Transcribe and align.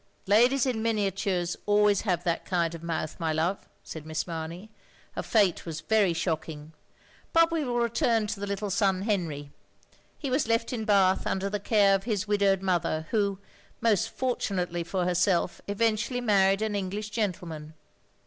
"Ladies 0.25 0.65
in 0.65 0.81
miniatures 0.81 1.55
always 1.67 2.01
have 2.01 2.23
that 2.23 2.43
kind 2.43 2.73
of 2.73 2.81
mouth, 2.81 3.19
my 3.19 3.31
love," 3.31 3.69
said 3.83 4.03
Miss 4.03 4.25
Mamey. 4.25 4.71
"Her 5.11 5.21
fate 5.21 5.63
was 5.63 5.81
very 5.81 6.11
shocking. 6.13 6.73
But 7.33 7.51
we 7.51 7.63
will 7.63 7.75
return 7.77 8.25
to 8.25 8.39
the 8.39 8.47
little 8.47 8.71
son 8.71 9.03
Henry. 9.03 9.51
He 10.17 10.31
was 10.31 10.47
left 10.47 10.73
in 10.73 10.85
Bath 10.85 11.27
under 11.27 11.51
the 11.51 11.59
care 11.59 11.93
of 11.93 12.05
his 12.05 12.27
widowed 12.27 12.63
mother, 12.63 13.05
who, 13.11 13.37
most 13.79 14.09
fortunately 14.09 14.83
for 14.83 15.05
herself, 15.05 15.61
eventually 15.67 16.19
married 16.19 16.63
an 16.63 16.73
English 16.73 17.11
gentleman." 17.11 17.75